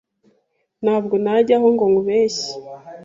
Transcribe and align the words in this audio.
Ntabwo 0.83 1.15
najyaho 1.23 1.67
ngo 1.73 1.83
nkubeshye 1.91 2.51